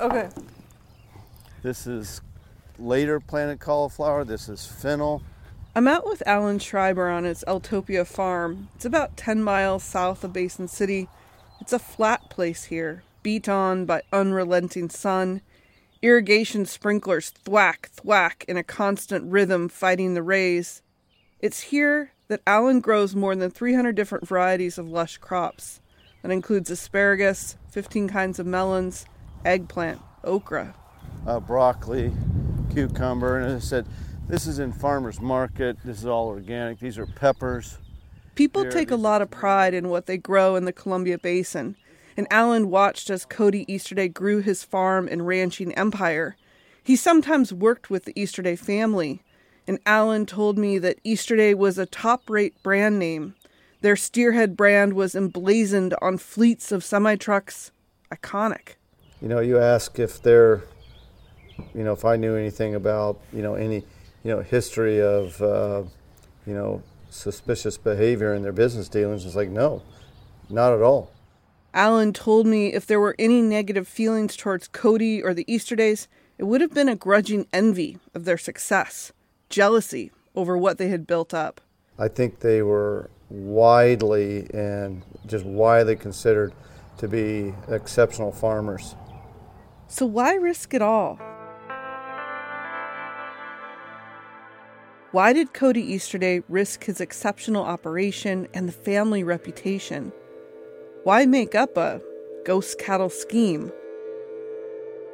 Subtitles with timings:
[0.00, 0.28] Okay.
[1.62, 2.20] This is
[2.78, 4.24] later planted cauliflower.
[4.24, 5.22] This is fennel.
[5.76, 8.68] I'm out with Alan Schreiber on his Eltopia farm.
[8.74, 11.08] It's about 10 miles south of Basin City.
[11.60, 15.40] It's a flat place here, beat on by unrelenting sun.
[16.02, 20.82] Irrigation sprinklers thwack, thwack in a constant rhythm fighting the rays.
[21.40, 25.80] It's here that Alan grows more than 300 different varieties of lush crops.
[26.22, 29.06] That includes asparagus, 15 kinds of melons,
[29.44, 30.74] eggplant, okra.
[31.26, 32.12] Uh, broccoli,
[32.72, 33.86] cucumber, and I said,
[34.26, 35.76] this is in farmer's market.
[35.84, 36.78] This is all organic.
[36.78, 37.78] These are peppers.
[38.34, 41.76] People Here, take a lot of pride in what they grow in the Columbia Basin,
[42.16, 46.36] and Alan watched as Cody Easterday grew his farm and ranching empire.
[46.82, 49.22] He sometimes worked with the Easterday family,
[49.66, 53.34] and Alan told me that Easterday was a top rate brand name.
[53.82, 57.70] Their Steerhead brand was emblazoned on fleets of semi trucks.
[58.12, 58.76] Iconic.
[59.24, 60.64] You know, you ask if they're,
[61.74, 63.76] you know, if I knew anything about, you know, any,
[64.22, 65.84] you know, history of, uh,
[66.46, 69.24] you know, suspicious behavior in their business dealings.
[69.24, 69.80] It's like, no,
[70.50, 71.10] not at all.
[71.72, 76.44] Alan told me if there were any negative feelings towards Cody or the Easterdays, it
[76.44, 79.10] would have been a grudging envy of their success,
[79.48, 81.62] jealousy over what they had built up.
[81.98, 86.52] I think they were widely and just widely considered
[86.98, 88.94] to be exceptional farmers.
[89.94, 91.20] So why risk it all?
[95.12, 100.12] Why did Cody Easterday risk his exceptional operation and the family reputation?
[101.04, 102.00] Why make up a
[102.44, 103.70] ghost cattle scheme?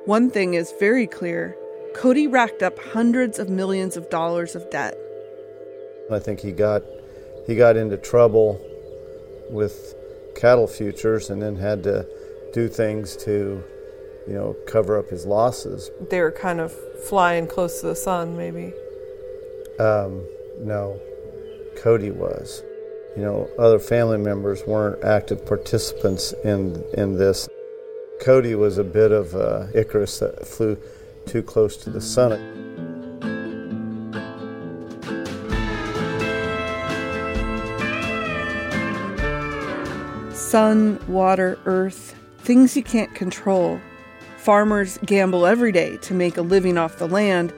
[0.06, 1.54] One thing is very clear
[1.94, 4.97] Cody racked up hundreds of millions of dollars of debt.
[6.10, 6.83] I think he got
[7.47, 8.59] he got into trouble
[9.50, 9.94] with
[10.34, 12.09] cattle futures and then had to
[12.54, 13.62] do things to,
[14.30, 15.91] you know, cover up his losses.
[16.08, 18.72] They were kind of flying close to the sun, maybe.
[19.80, 20.24] Um,
[20.60, 21.00] no,
[21.76, 22.62] Cody was.
[23.16, 27.48] You know, other family members weren't active participants in in this.
[28.20, 30.78] Cody was a bit of uh, Icarus that flew
[31.26, 32.38] too close to the sun.
[40.32, 43.80] Sun, water, earth, things you can't control.
[44.41, 47.53] Farmers gamble every day to make a living off the land.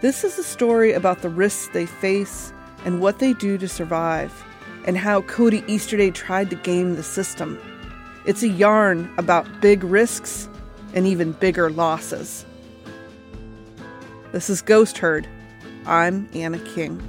[0.00, 2.52] This is a story about the risks they face
[2.84, 4.32] and what they do to survive,
[4.86, 7.58] and how Cody Easterday tried to game the system.
[8.26, 10.48] It's a yarn about big risks
[10.94, 12.46] and even bigger losses.
[14.30, 15.26] This is Ghost Herd.
[15.84, 17.02] I'm Anna King.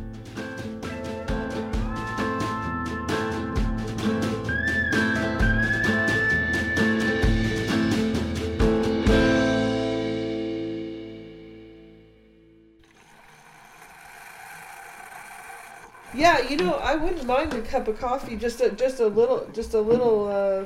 [16.15, 19.47] Yeah, you know, I wouldn't mind a cup of coffee, just a just a little,
[19.53, 20.65] just a little, uh,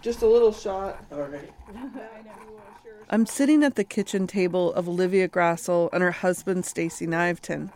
[0.00, 1.04] just a little shot.
[1.12, 1.52] All right.
[3.08, 7.70] I'm sitting at the kitchen table of Olivia Grassel and her husband Stacy Niveton.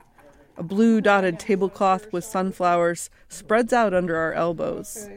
[0.57, 5.09] A blue dotted tablecloth with sunflowers spreads out under our elbows.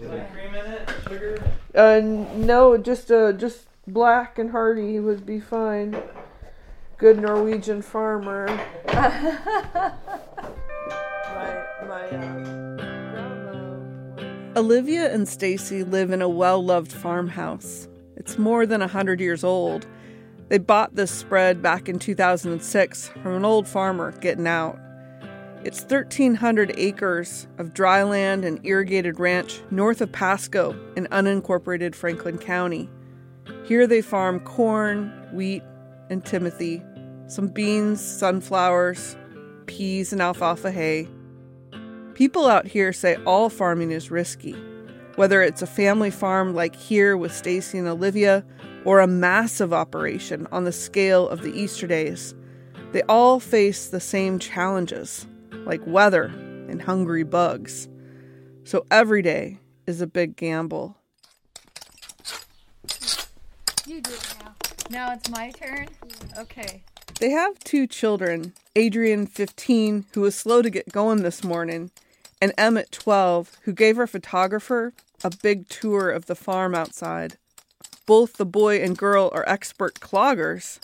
[0.00, 1.38] Okay.
[1.74, 2.00] Uh,
[2.36, 5.96] no, just uh, just black and hearty would be fine.
[6.98, 8.46] Good Norwegian farmer.
[14.54, 17.88] Olivia and Stacy live in a well-loved farmhouse.
[18.16, 19.86] It's more than a 100 years old.
[20.48, 24.78] They bought this spread back in 2006 from an old farmer getting out.
[25.64, 32.36] It's 1,300 acres of dry land and irrigated ranch north of Pasco in unincorporated Franklin
[32.36, 32.90] County.
[33.64, 35.62] Here they farm corn, wheat,
[36.10, 36.82] and timothy,
[37.26, 39.16] some beans, sunflowers,
[39.66, 41.08] peas, and alfalfa hay.
[42.14, 44.54] People out here say all farming is risky,
[45.16, 48.44] whether it's a family farm like here with Stacy and Olivia
[48.84, 52.34] or a massive operation on the scale of the Easterdays.
[52.92, 55.26] They all face the same challenges,
[55.64, 56.24] like weather
[56.68, 57.88] and hungry bugs.
[58.64, 60.96] So every day is a big gamble.
[63.86, 64.54] you do it now.
[64.90, 65.88] Now it's my turn?
[66.38, 66.84] Okay.
[67.22, 71.92] They have two children Adrian, 15, who was slow to get going this morning,
[72.40, 74.92] and Emmett, 12, who gave our photographer
[75.22, 77.36] a big tour of the farm outside.
[78.06, 80.80] Both the boy and girl are expert cloggers.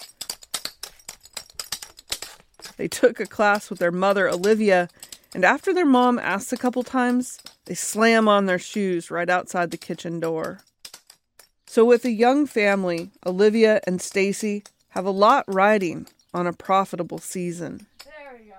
[2.77, 4.91] They took a class with their mother, Olivia,
[5.35, 9.73] and after their mom asks a couple times, they slam on their shoes right outside
[9.73, 10.61] the kitchen door.
[11.67, 16.07] So, with a young family, Olivia and Stacy have a lot riding
[16.39, 17.87] on a profitable season.
[18.05, 18.55] There we go.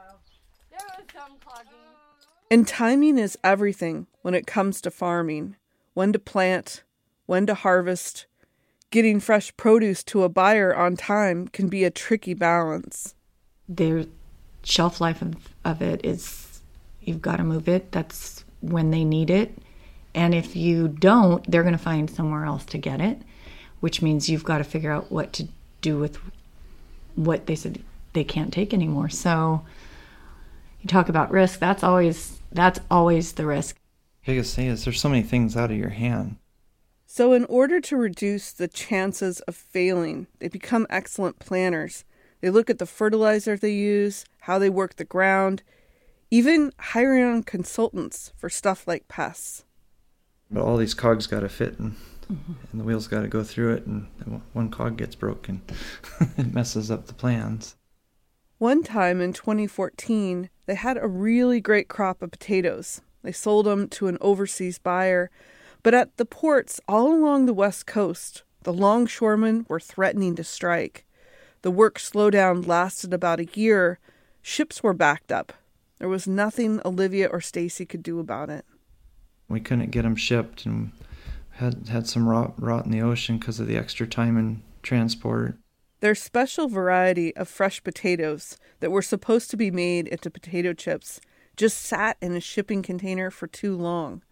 [0.69, 1.71] There was some clogging.
[2.51, 5.55] And timing is everything when it comes to farming
[5.99, 6.83] when to plant,
[7.25, 8.25] when to harvest.
[8.89, 13.15] Getting fresh produce to a buyer on time can be a tricky balance.
[13.67, 14.05] Their
[14.63, 15.35] shelf life of,
[15.65, 16.61] of it is
[17.01, 17.91] you've got to move it.
[17.91, 19.57] That's when they need it.
[20.15, 23.21] And if you don't, they're going to find somewhere else to get it,
[23.81, 25.49] which means you've got to figure out what to
[25.81, 26.17] do with
[27.25, 27.83] what they said
[28.13, 29.10] they can't take anymore.
[29.10, 29.66] So
[30.81, 33.77] you talk about risk, that's always that's always the risk.
[34.25, 36.38] Biggest thing is there's so many things out of your hand.
[37.12, 42.06] So, in order to reduce the chances of failing, they become excellent planners.
[42.39, 45.63] They look at the fertilizer they use, how they work the ground,
[46.30, 49.66] even hiring on consultants for stuff like pests.
[50.51, 51.95] But all these cogs got to fit, and,
[52.29, 54.07] and the wheels got to go through it, and
[54.53, 55.61] one cog gets broken,
[56.37, 57.75] it messes up the plans.
[58.59, 63.01] One time in 2014, they had a really great crop of potatoes.
[63.23, 65.31] They sold them to an overseas buyer,
[65.81, 71.05] but at the ports all along the west coast, the longshoremen were threatening to strike.
[71.61, 73.99] The work slowdown lasted about a year.
[74.41, 75.53] Ships were backed up.
[75.97, 78.65] There was nothing Olivia or Stacy could do about it.
[79.47, 80.91] We couldn't get them shipped, and
[81.59, 85.57] had had some rot rot in the ocean because of the extra time in transport.
[86.00, 91.19] Their special variety of fresh potatoes that were supposed to be made into potato chips
[91.57, 94.23] just sat in a shipping container for too long.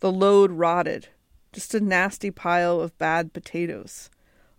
[0.00, 1.08] The load rotted,
[1.52, 4.10] just a nasty pile of bad potatoes.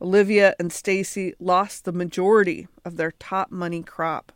[0.02, 4.32] Olivia and Stacy lost the majority of their top money crop.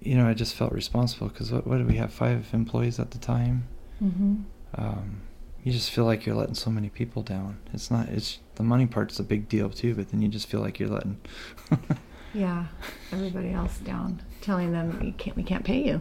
[0.00, 2.12] You know, I just felt responsible because what, what did we have?
[2.12, 3.68] Five employees at the time.
[4.02, 4.36] Mm-hmm.
[4.74, 5.22] Um,
[5.68, 7.58] you just feel like you're letting so many people down.
[7.74, 8.08] It's not.
[8.08, 10.88] It's the money part's a big deal too, but then you just feel like you're
[10.88, 11.20] letting.
[12.34, 12.64] yeah,
[13.12, 16.00] everybody else down, telling them we can't we can't pay you,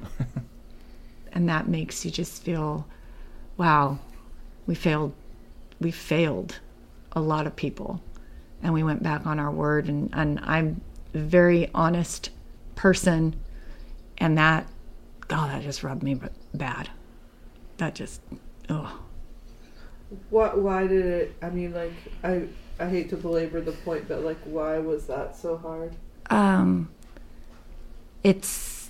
[1.34, 2.88] and that makes you just feel,
[3.58, 4.00] wow,
[4.68, 5.14] we failed,
[5.82, 6.60] we failed
[7.12, 8.02] a lot of people,
[8.64, 10.80] and we went back on our word, and and I'm
[11.14, 12.30] a very honest
[12.76, 13.36] person,
[14.18, 14.66] and that,
[15.28, 16.22] God, that just rubbed me
[16.54, 16.90] bad.
[17.80, 18.22] That just,
[18.70, 19.02] oh.
[20.30, 20.60] What?
[20.60, 21.36] Why did it?
[21.42, 21.94] I mean, like,
[22.24, 22.48] I
[22.80, 25.96] I hate to belabor the point, but like, why was that so hard?
[26.30, 26.90] Um,
[28.24, 28.90] it's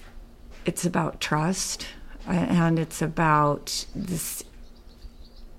[0.65, 1.87] it's about trust,
[2.27, 4.43] and it's about this.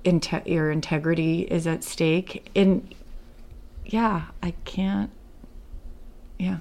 [0.05, 2.95] Inte- your integrity is at stake, and
[3.85, 5.11] yeah, I can't.
[6.39, 6.59] Yeah.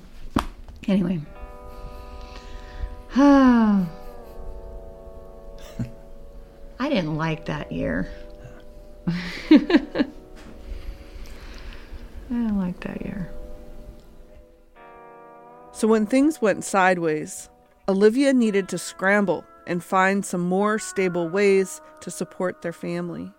[0.88, 1.22] Anyway.
[6.80, 8.10] I didn't like that year.
[9.50, 10.06] I
[12.30, 13.32] don't like that year.
[15.72, 17.50] So when things went sideways,
[17.88, 23.32] Olivia needed to scramble and find some more stable ways to support their family.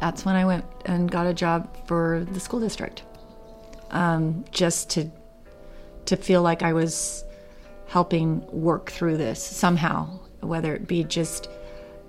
[0.00, 3.04] That's when I went and got a job for the school district,
[3.90, 5.10] um, just to
[6.06, 7.24] to feel like I was
[7.86, 11.48] helping work through this somehow, whether it be just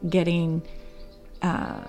[0.09, 0.61] getting
[1.41, 1.81] uh,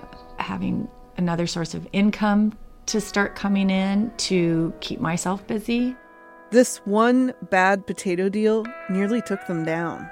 [0.42, 2.52] having another source of income
[2.86, 5.96] to start coming in to keep myself busy.
[6.50, 10.10] This one bad potato deal nearly took them down.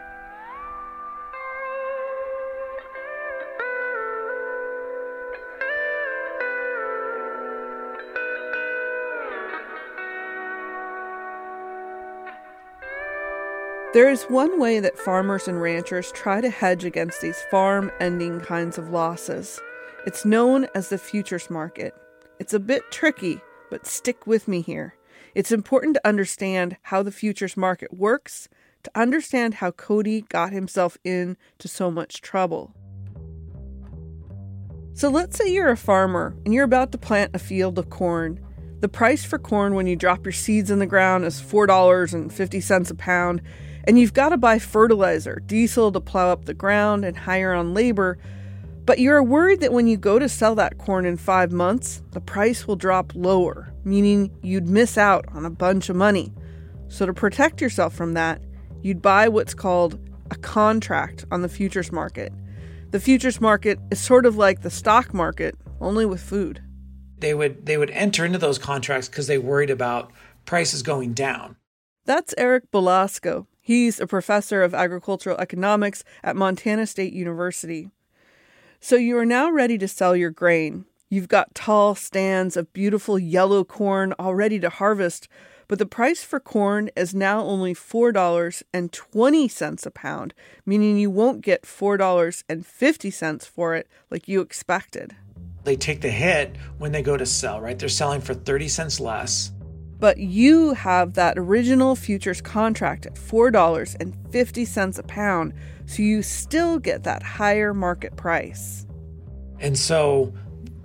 [13.93, 18.41] There is one way that farmers and ranchers try to hedge against these farm ending
[18.41, 19.61] kinds of losses.
[20.07, 21.95] It's known as the futures market.
[22.39, 23.39] It's a bit tricky,
[23.71, 24.95] but stick with me here.
[25.35, 28.49] It's important to understand how the futures market works,
[28.83, 32.75] to understand how Cody got himself into so much trouble.
[34.95, 38.41] So let's say you're a farmer and you're about to plant a field of corn.
[38.81, 42.95] The price for corn when you drop your seeds in the ground is $4.50 a
[42.95, 43.43] pound,
[43.85, 47.75] and you've got to buy fertilizer, diesel to plow up the ground, and hire on
[47.75, 48.17] labor
[48.91, 52.21] But you're worried that when you go to sell that corn in five months, the
[52.21, 56.35] price will drop lower, meaning you'd miss out on a bunch of money.
[56.89, 58.43] So, to protect yourself from that,
[58.83, 60.01] you'd buy what's called
[60.33, 62.33] a contract on the futures market.
[62.91, 66.61] The futures market is sort of like the stock market, only with food.
[67.21, 70.11] They would they would enter into those contracts because they worried about
[70.47, 71.55] prices going down.
[72.07, 73.47] That's Eric Belasco.
[73.61, 77.93] He's a professor of agricultural economics at Montana State University.
[78.83, 80.87] So you are now ready to sell your grain.
[81.11, 85.29] You've got tall stands of beautiful yellow corn all ready to harvest,
[85.69, 90.33] but the price for corn is now only $4.20 a pound,
[90.65, 95.15] meaning you won't get $4.50 for it like you expected.
[95.65, 97.79] They take the hit when they go to sell, right?
[97.79, 99.53] They're selling for 30 cents less.
[100.01, 105.53] But you have that original futures contract at $4.50 a pound,
[105.85, 108.87] so you still get that higher market price.
[109.61, 110.33] And so,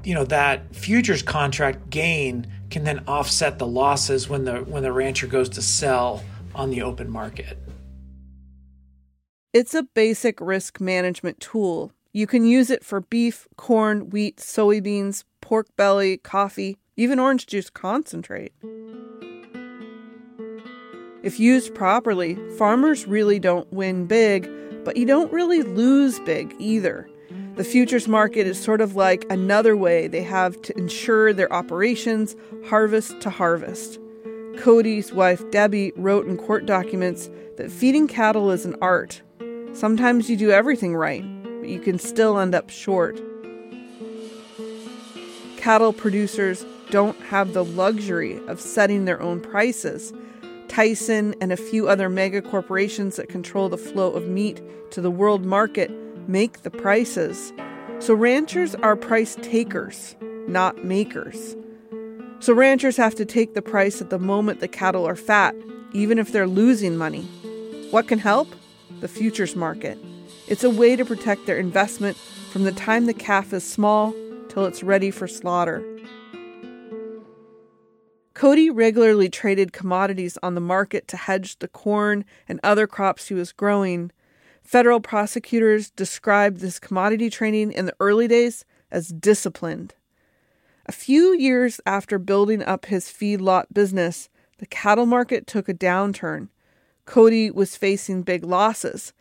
[0.04, 4.92] you know, that futures contract gain can then offset the losses when the when the
[4.92, 6.22] rancher goes to sell
[6.54, 7.58] on the open market.
[9.54, 11.94] It's a basic risk management tool.
[12.12, 17.70] You can use it for beef, corn, wheat, soybeans, pork belly, coffee, even orange juice
[17.70, 18.54] concentrate.
[21.24, 24.50] If used properly, farmers really don't win big,
[24.86, 27.10] but you don't really lose big either.
[27.56, 32.36] The futures market is sort of like another way they have to ensure their operations
[32.68, 33.98] harvest to harvest.
[34.58, 39.22] Cody's wife Debbie wrote in court documents that feeding cattle is an art.
[39.74, 41.24] Sometimes you do everything right,
[41.60, 43.20] but you can still end up short.
[45.58, 50.14] Cattle producers don't have the luxury of setting their own prices.
[50.70, 54.62] Tyson and a few other mega corporations that control the flow of meat
[54.92, 55.92] to the world market
[56.30, 57.52] make the prices.
[58.00, 60.16] So ranchers are price takers,
[60.48, 61.58] not makers.
[62.40, 65.54] So ranchers have to take the price at the moment the cattle are fat,
[65.92, 67.24] even if they're losing money.
[67.92, 68.48] What can help?
[69.02, 69.98] The futures market.
[70.48, 74.14] It's a way to protect their investment from the time the calf is small
[74.48, 75.86] till it's ready for slaughter.
[78.36, 83.34] Cody regularly traded commodities on the market to hedge the corn and other crops he
[83.34, 84.12] was growing.
[84.62, 89.94] Federal prosecutors described this commodity trading in the early days as disciplined.
[90.86, 94.28] A few years after building up his feedlot business,
[94.58, 96.50] the cattle market took a downturn.
[97.06, 99.14] Cody was facing big losses,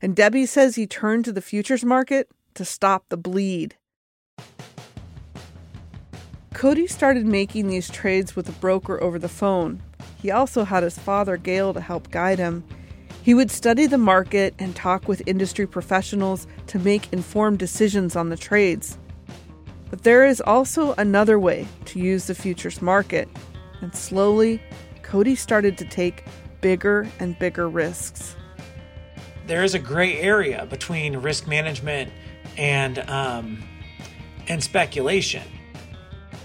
[0.00, 3.76] and Debbie says he turned to the futures market to stop the bleed.
[6.62, 9.82] Cody started making these trades with a broker over the phone.
[10.22, 12.62] He also had his father, Gale, to help guide him.
[13.24, 18.28] He would study the market and talk with industry professionals to make informed decisions on
[18.28, 18.96] the trades.
[19.90, 23.28] But there is also another way to use the futures market,
[23.80, 24.62] and slowly,
[25.02, 26.22] Cody started to take
[26.60, 28.36] bigger and bigger risks.
[29.48, 32.12] There is a gray area between risk management
[32.56, 33.64] and um,
[34.46, 35.42] and speculation.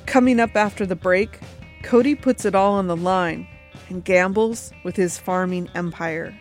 [0.08, 1.38] Coming up after the break,
[1.84, 3.46] Cody puts it all on the line
[3.90, 6.34] and gambles with his farming empire.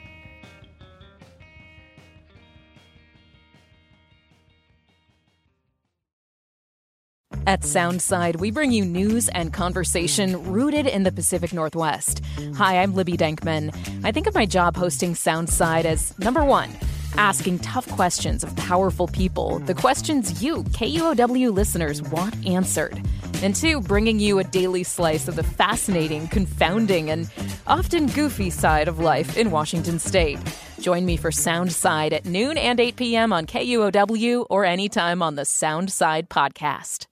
[7.49, 12.23] At Soundside, we bring you news and conversation rooted in the Pacific Northwest.
[12.55, 13.77] Hi, I'm Libby Denkman.
[14.05, 16.71] I think of my job hosting Soundside as number one,
[17.17, 23.01] asking tough questions of powerful people, the questions you, KUOW listeners, want answered.
[23.43, 27.31] And two, bringing you a daily slice of the fascinating, confounding, and
[27.67, 30.39] often goofy side of life in Washington state.
[30.81, 33.33] Join me for Soundside at noon and 8 p.m.
[33.33, 37.07] on KUOW or anytime on the Soundside podcast.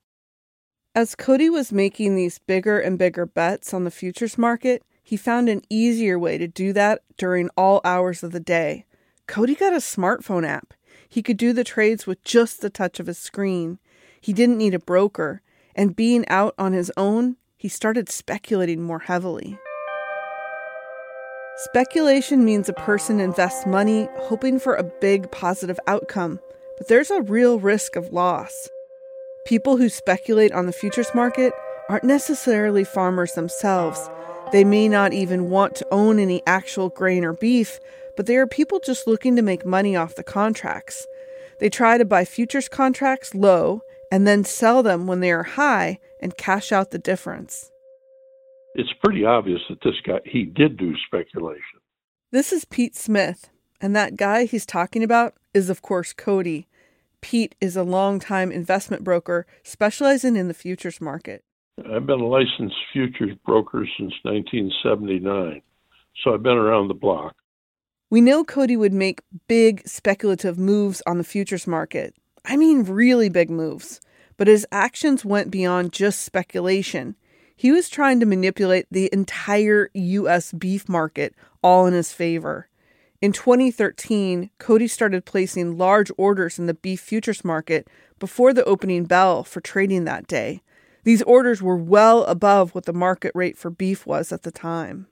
[0.94, 5.48] As Cody was making these bigger and bigger bets on the futures market, he found
[5.48, 8.86] an easier way to do that during all hours of the day.
[9.26, 10.72] Cody got a smartphone app.
[11.08, 13.78] He could do the trades with just the touch of his screen.
[14.20, 15.42] He didn't need a broker,
[15.74, 19.58] and being out on his own, he started speculating more heavily.
[21.56, 26.40] Speculation means a person invests money hoping for a big positive outcome,
[26.76, 28.68] but there's a real risk of loss.
[29.46, 31.52] People who speculate on the futures market
[31.88, 34.10] aren't necessarily farmers themselves.
[34.52, 37.78] They may not even want to own any actual grain or beef,
[38.16, 41.06] but they are people just looking to make money off the contracts.
[41.60, 43.82] They try to buy futures contracts low
[44.14, 47.72] and then sell them when they are high and cash out the difference.
[48.76, 51.80] It's pretty obvious that this guy he did do speculation.
[52.30, 56.68] This is Pete Smith, and that guy he's talking about is of course Cody.
[57.22, 61.42] Pete is a longtime investment broker specializing in the futures market.
[61.78, 65.60] I've been a licensed futures broker since 1979,
[66.22, 67.34] so I've been around the block.
[68.10, 72.14] We know Cody would make big speculative moves on the futures market.
[72.44, 74.00] I mean, really big moves.
[74.36, 77.16] But his actions went beyond just speculation.
[77.56, 80.52] He was trying to manipulate the entire U.S.
[80.52, 82.68] beef market all in his favor.
[83.20, 87.88] In 2013, Cody started placing large orders in the beef futures market
[88.18, 90.62] before the opening bell for trading that day.
[91.04, 95.06] These orders were well above what the market rate for beef was at the time.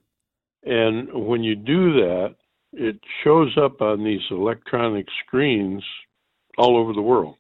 [0.65, 2.35] And when you do that,
[2.73, 5.85] it shows up on these electronic screens
[6.57, 7.37] all over the world.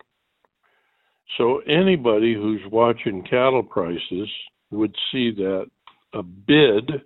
[1.38, 4.28] So anybody who's watching cattle prices
[4.70, 5.66] would see that
[6.12, 7.02] a bid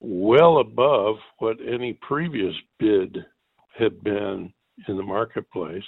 [0.00, 3.18] well above what any previous bid
[3.78, 4.52] had been
[4.88, 5.84] in the marketplace.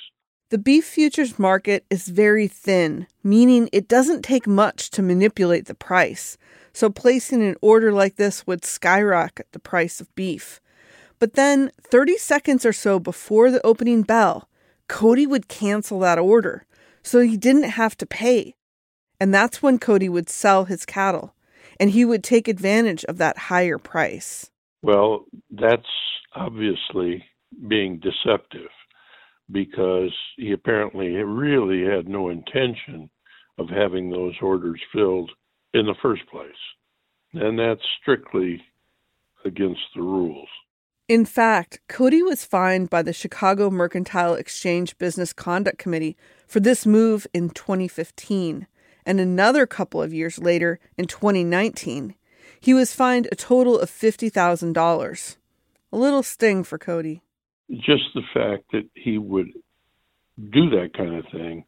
[0.51, 5.75] The beef futures market is very thin, meaning it doesn't take much to manipulate the
[5.75, 6.39] price.
[6.73, 10.61] So placing an order like this would skyrocket the price of beef.
[11.19, 14.49] But then, 30 seconds or so before the opening bell,
[14.87, 16.65] Cody would cancel that order,
[17.09, 18.55] so he didn't have to pay.
[19.21, 21.35] And that's when Cody would sell his cattle,
[21.81, 24.51] and he would take advantage of that higher price.
[24.83, 25.89] Well, that's
[26.35, 27.25] obviously
[27.67, 28.71] being deceptive
[29.51, 33.11] because he apparently really had no intention
[33.59, 35.31] of having those orders filled
[35.75, 36.51] in the first place.
[37.33, 38.63] And that's strictly
[39.45, 40.49] against the rules.
[41.09, 46.17] In fact, Cody was fined by the Chicago Mercantile Exchange Business Conduct Committee
[46.49, 48.67] for this move in 2015
[49.07, 52.15] and another couple of years later in 2019.
[52.61, 55.37] He was fined a total of $50,000.
[55.91, 57.23] A little sting for Cody.
[57.71, 59.53] Just the fact that he would
[60.51, 61.65] do that kind of thing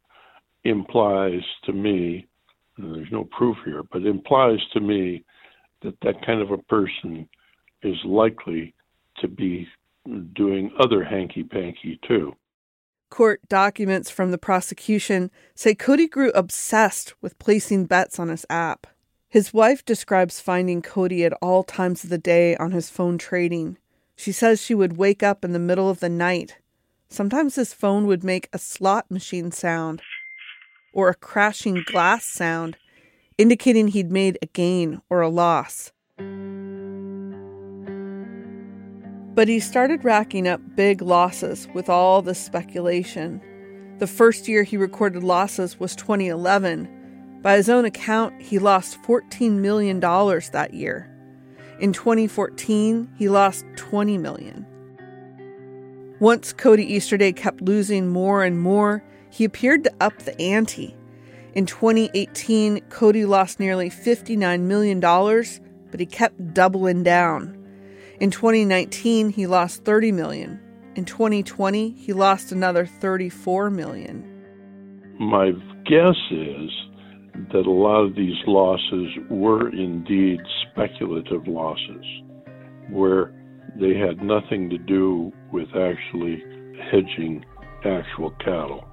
[0.65, 2.27] implies to me,
[2.77, 5.25] there's no proof here, but implies to me
[5.83, 7.29] that that kind of a person
[7.83, 8.75] is likely
[9.21, 9.67] to be
[10.35, 12.35] doing other hanky panky too.
[13.11, 18.87] Court documents from the prosecution say Cody grew obsessed with placing bets on his app.
[19.29, 23.79] His wife describes finding Cody at all times of the day on his phone trading.
[24.17, 26.59] She says she would wake up in the middle of the night.
[27.09, 30.03] Sometimes his phone would make a slot machine sound
[30.93, 32.77] or a crashing glass sound,
[33.39, 35.93] indicating he'd made a gain or a loss.
[39.35, 43.41] But he started racking up big losses with all the speculation.
[43.99, 47.41] The first year he recorded losses was 2011.
[47.43, 51.11] By his own account, he lost $14 million that year.
[51.79, 54.67] In 2014, he lost 20 million.
[56.19, 60.95] Once Cody Easterday kept losing more and more, he appeared to up the ante.
[61.55, 67.60] In 2018, Cody lost nearly $59 million, but he kept doubling down.
[68.21, 70.61] In 2019, he lost 30 million.
[70.95, 74.27] In 2020, he lost another 34 million.
[75.19, 75.53] My
[75.87, 76.71] guess is
[77.53, 80.39] that a lot of these losses were indeed
[80.71, 82.05] speculative losses,
[82.91, 83.33] where
[83.77, 86.45] they had nothing to do with actually
[86.91, 87.43] hedging
[87.87, 88.87] actual cattle.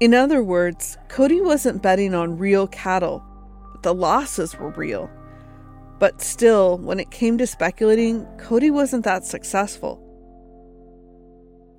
[0.00, 3.22] In other words, Cody wasn't betting on real cattle,
[3.72, 5.10] but the losses were real.
[5.98, 10.00] But still, when it came to speculating, Cody wasn't that successful.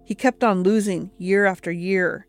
[0.06, 2.28] He kept on losing year after year.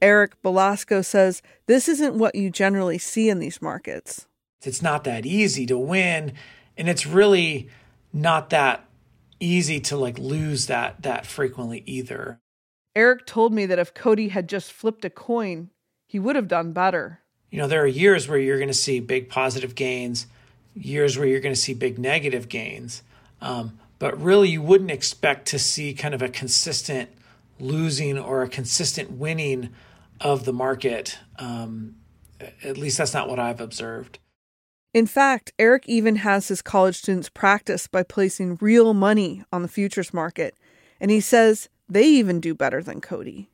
[0.00, 4.26] Eric Belasco says this isn't what you generally see in these markets.
[4.62, 6.32] It's not that easy to win,
[6.76, 7.68] and it's really
[8.12, 8.84] not that
[9.40, 12.40] easy to like lose that that frequently either.
[12.94, 15.70] Eric told me that if Cody had just flipped a coin,
[16.06, 17.20] he would have done better.
[17.50, 20.26] You know, there are years where you're going to see big positive gains
[20.74, 23.02] years where you're going to see big negative gains.
[23.40, 27.10] Um, but really, you wouldn't expect to see kind of a consistent
[27.60, 29.70] losing or a consistent winning
[30.20, 31.18] of the market.
[31.38, 31.96] Um,
[32.64, 34.18] at least that's not what I've observed.
[34.94, 39.68] In fact, Eric even has his college students practice by placing real money on the
[39.68, 40.54] futures market.
[41.00, 43.48] And he says they even do better than Cody.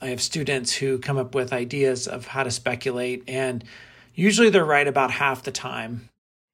[0.00, 3.62] I have students who come up with ideas of how to speculate, and
[4.14, 6.08] usually they're right about half the time.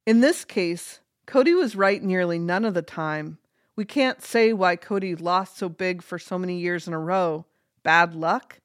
[0.09, 3.37] In this case, Cody was right nearly none of the time.
[3.77, 7.45] We can't say why Cody lost so big for so many years in a row.
[7.83, 8.59] Bad luck?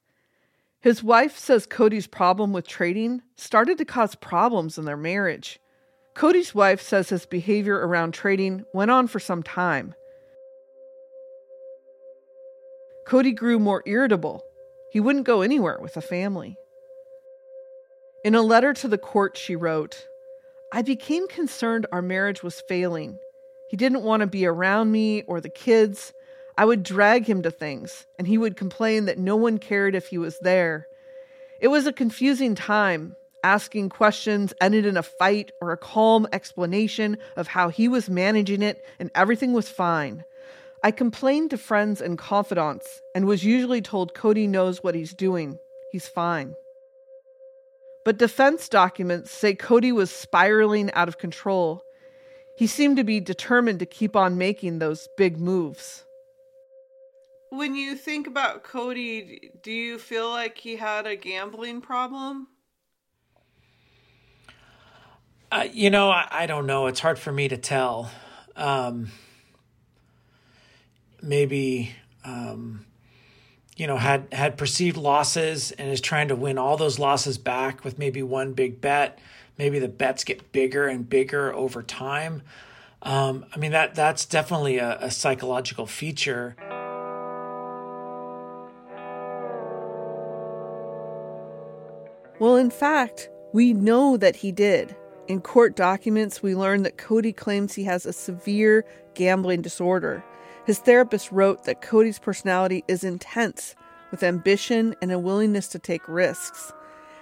[0.80, 5.60] His wife says Cody's problem with trading started to cause problems in their marriage.
[6.14, 9.94] Cody's wife says his behavior around trading went on for some time.
[13.06, 14.42] Cody grew more irritable.
[14.92, 16.56] He wouldn't go anywhere with a family.
[18.24, 20.06] In a letter to the court, she wrote,
[20.72, 23.18] I became concerned our marriage was failing.
[23.68, 26.12] He didn't want to be around me or the kids.
[26.56, 30.08] I would drag him to things, and he would complain that no one cared if
[30.08, 30.86] he was there.
[31.60, 33.16] It was a confusing time.
[33.42, 38.62] Asking questions ended in a fight or a calm explanation of how he was managing
[38.62, 40.24] it, and everything was fine.
[40.82, 45.58] I complained to friends and confidants and was usually told Cody knows what he's doing.
[45.90, 46.56] He's fine.
[48.04, 51.82] But defense documents say Cody was spiraling out of control.
[52.56, 56.04] He seemed to be determined to keep on making those big moves.
[57.50, 62.48] When you think about Cody, do you feel like he had a gambling problem?
[65.50, 66.88] Uh, you know, I, I, don't know.
[66.88, 68.10] It's hard for me to tell.
[68.56, 69.12] Um,
[71.22, 71.92] maybe
[72.24, 72.84] um,
[73.76, 77.84] you know had had perceived losses and is trying to win all those losses back
[77.84, 79.18] with maybe one big bet.
[79.56, 82.42] Maybe the bets get bigger and bigger over time.
[83.02, 86.56] Um, i mean that that's definitely a, a psychological feature.
[92.38, 94.96] Well in fact we know that he did.
[95.26, 98.84] In court documents we learn that cody claims he has a severe
[99.14, 100.24] gambling disorder
[100.66, 103.74] his therapist wrote that Cody's personality is intense,
[104.10, 106.72] with ambition and a willingness to take risks,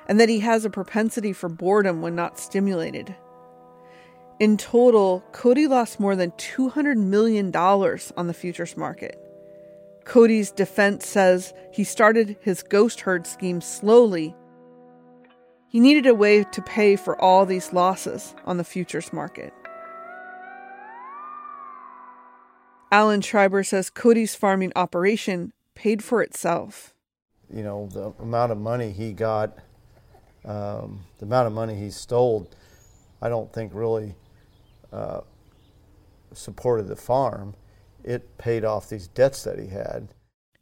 [0.07, 3.15] and that he has a propensity for boredom when not stimulated.
[4.39, 9.19] In total, Cody lost more than $200 million on the futures market.
[10.05, 14.35] Cody's defense says he started his ghost herd scheme slowly.
[15.69, 19.53] He needed a way to pay for all these losses on the futures market.
[22.93, 26.95] Alan Schreiber says Cody's farming operation paid for itself.
[27.51, 29.57] You know, the amount of money he got,
[30.45, 32.51] um, the amount of money he stole,
[33.23, 34.15] I don't think really
[34.93, 35.23] uh,
[36.35, 37.55] supported the farm.
[38.05, 40.09] It paid off these debts that he had.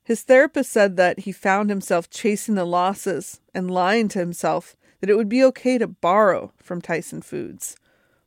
[0.04, 5.10] His therapist said that he found himself chasing the losses and lying to himself that
[5.10, 7.74] it would be okay to borrow from Tyson Foods.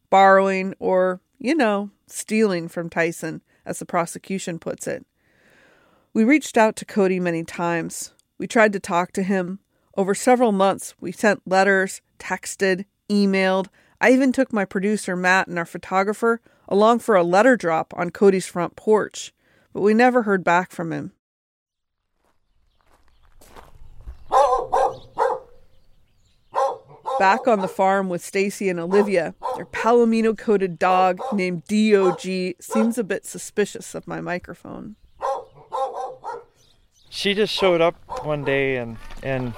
[0.10, 5.06] Borrowing or, you know, stealing from Tyson as the prosecution puts it.
[6.14, 8.14] We reached out to Cody many times.
[8.38, 9.60] We tried to talk to him.
[9.96, 13.68] Over several months, we sent letters, texted, emailed.
[14.02, 18.10] I even took my producer, Matt, and our photographer along for a letter drop on
[18.10, 19.34] Cody's front porch,
[19.74, 21.14] but we never heard back from him.
[27.20, 32.22] Back on the farm with Stacy and Olivia, their palomino coated dog named DOG
[32.60, 34.96] seems a bit suspicious of my microphone.
[37.10, 37.96] She just showed up
[38.26, 39.54] one day and and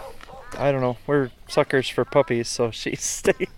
[0.57, 3.49] I don't know, we're suckers for puppies, so she stayed.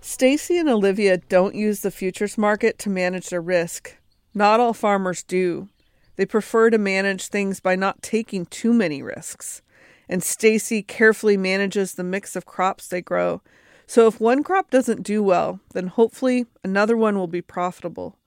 [0.00, 3.96] Stacy and Olivia don't use the futures market to manage their risk.
[4.34, 5.68] Not all farmers do.
[6.16, 9.62] They prefer to manage things by not taking too many risks
[10.08, 13.42] and Stacy carefully manages the mix of crops they grow.
[13.86, 18.18] So if one crop doesn't do well, then hopefully another one will be profitable.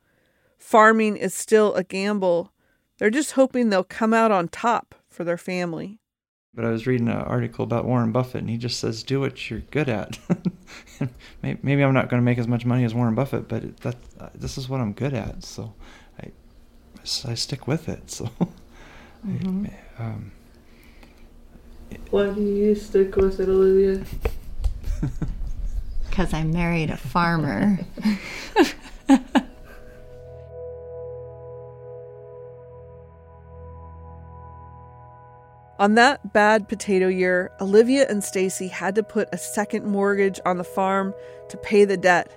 [0.57, 2.51] Farming is still a gamble.
[2.97, 5.99] They're just hoping they'll come out on top for their family.
[6.53, 9.49] But I was reading an article about Warren Buffett, and he just says, "Do what
[9.49, 10.19] you're good at."
[11.41, 14.29] Maybe I'm not going to make as much money as Warren Buffett, but that uh,
[14.35, 15.73] this is what I'm good at, so
[16.19, 16.31] I
[17.25, 18.11] I stick with it.
[18.11, 18.25] So,
[19.25, 19.67] mm-hmm.
[19.97, 20.33] I, um,
[22.09, 24.03] why do you stick with it, Olivia?
[26.09, 27.79] Because I married a farmer.
[35.79, 40.57] On that bad potato year, Olivia and Stacy had to put a second mortgage on
[40.57, 41.11] the farm
[41.49, 42.29] to pay the debt.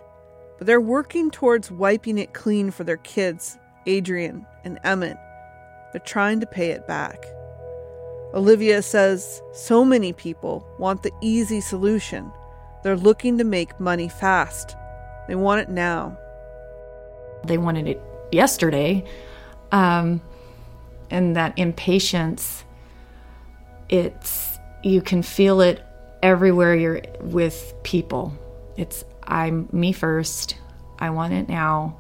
[0.57, 5.19] But they're working towards wiping it clean for their kids, Adrian and Emmett.
[5.93, 7.27] They're trying to pay it back.
[8.35, 12.33] Olivia says so many people want the easy solution.
[12.83, 14.77] They're looking to make money fast.
[15.29, 16.19] They want it now.
[17.47, 19.05] They wanted it yesterday.
[19.71, 20.21] Um,
[21.11, 22.65] and that impatience,
[23.89, 25.85] it's, you can feel it
[26.23, 28.37] everywhere you're with people.
[28.77, 30.57] It's, I'm me first.
[30.99, 31.97] I want it now.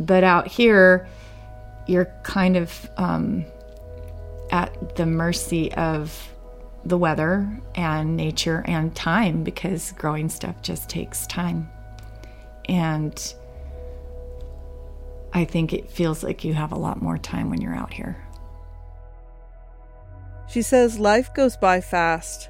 [0.00, 1.08] But out here,
[1.86, 3.44] you're kind of, um,
[4.54, 6.32] at the mercy of
[6.84, 11.68] the weather and nature and time because growing stuff just takes time.
[12.68, 13.34] And
[15.32, 18.16] I think it feels like you have a lot more time when you're out here.
[20.48, 22.48] She says life goes by fast,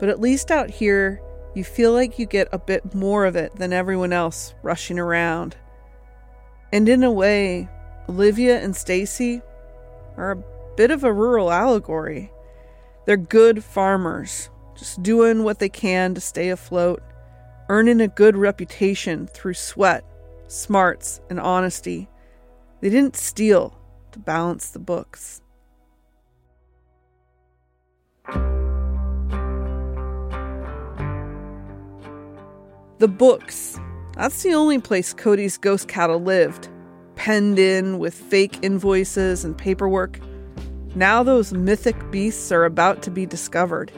[0.00, 1.20] but at least out here,
[1.54, 5.56] you feel like you get a bit more of it than everyone else rushing around.
[6.72, 7.68] And in a way,
[8.08, 9.42] Olivia and Stacy
[10.16, 12.30] are a bit of a rural allegory.
[13.06, 17.02] They're good farmers, just doing what they can to stay afloat,
[17.68, 20.04] earning a good reputation through sweat,
[20.48, 22.08] smarts, and honesty.
[22.80, 23.78] They didn't steal
[24.12, 25.40] to balance the books.
[32.98, 33.80] The books.
[34.14, 36.68] That's the only place Cody's ghost cattle lived,
[37.16, 40.20] penned in with fake invoices and paperwork.
[40.94, 43.90] Now those mythic beasts are about to be discovered.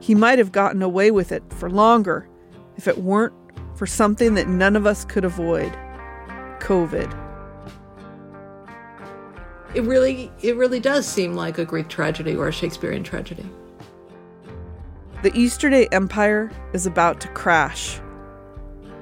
[0.00, 2.28] He might have gotten away with it for longer
[2.76, 3.34] if it weren't
[3.76, 5.72] for something that none of us could avoid
[6.60, 7.22] COVID.
[9.74, 13.44] It really, it really does seem like a Greek tragedy or a Shakespearean tragedy.
[15.22, 18.00] The Easterday Empire is about to crash.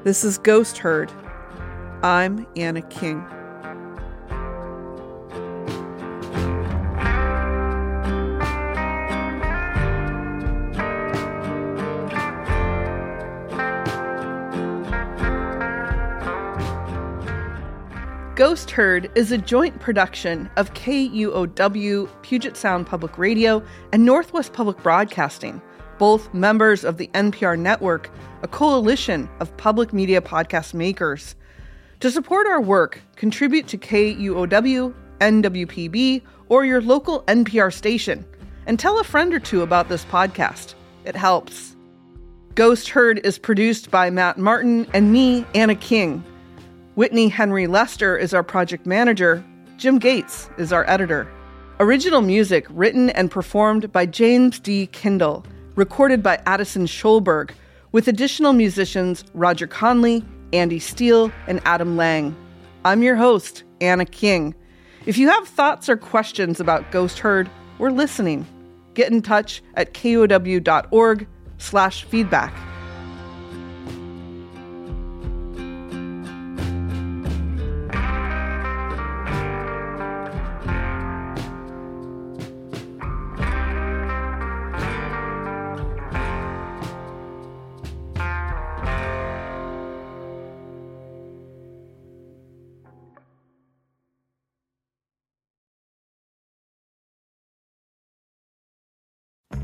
[0.02, 1.10] This is Ghost Herd.
[2.02, 3.24] I'm Anna King.
[18.36, 24.82] Ghost Herd is a joint production of KUOW, Puget Sound Public Radio, and Northwest Public
[24.82, 25.62] Broadcasting
[25.98, 28.10] both members of the NPR network,
[28.42, 31.34] a coalition of public media podcast makers.
[32.00, 38.24] To support our work, contribute to KUOW, NWPB, or your local NPR station,
[38.66, 40.74] and tell a friend or two about this podcast.
[41.04, 41.76] It helps.
[42.54, 46.24] Ghost Herd is produced by Matt Martin and me, Anna King.
[46.94, 49.44] Whitney Henry Lester is our project manager.
[49.78, 51.26] Jim Gates is our editor.
[51.80, 54.86] Original music written and performed by James D.
[54.86, 57.50] Kindle recorded by Addison Schulberg,
[57.90, 62.36] with additional musicians Roger Conley, Andy Steele, and Adam Lang.
[62.84, 64.54] I'm your host, Anna King.
[65.04, 68.46] If you have thoughts or questions about Ghost Herd, we're listening.
[68.94, 71.26] Get in touch at kuow.org
[71.58, 72.54] slash feedback.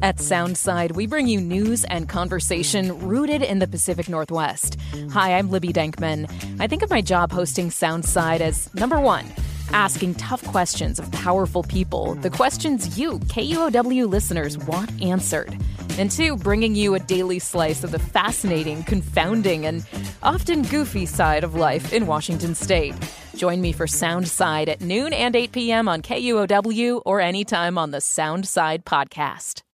[0.02, 4.78] At Soundside, we bring you news and conversation rooted in the Pacific Northwest.
[5.10, 6.26] Hi, I'm Libby Denkman.
[6.58, 9.26] I think of my job hosting Soundside as number one,
[9.74, 15.54] asking tough questions of powerful people, the questions you, KUOW listeners, want answered.
[15.98, 19.84] And two, bringing you a daily slice of the fascinating, confounding, and
[20.22, 22.94] often goofy side of life in Washington state.
[23.36, 25.88] Join me for Soundside at noon and 8 p.m.
[25.88, 29.62] on KUOW or anytime on the Soundside podcast.